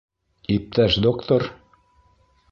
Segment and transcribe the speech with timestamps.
[0.53, 1.45] Иптәш доктор?